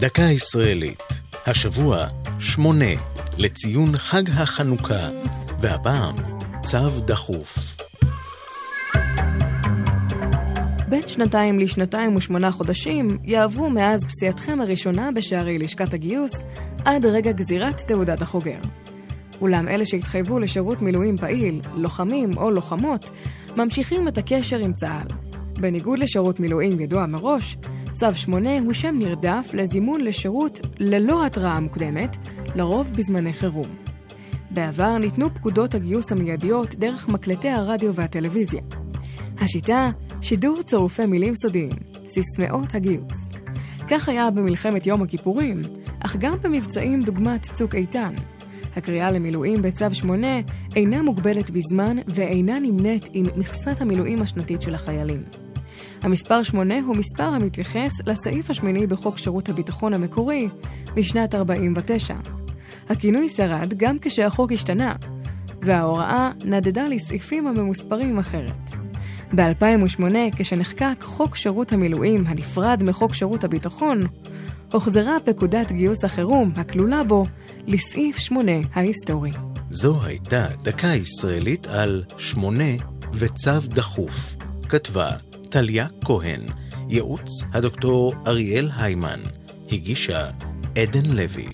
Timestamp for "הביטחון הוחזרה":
73.44-75.16